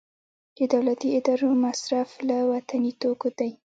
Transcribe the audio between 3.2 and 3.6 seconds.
دی